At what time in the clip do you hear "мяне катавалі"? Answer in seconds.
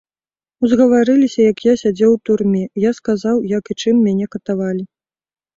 4.07-4.83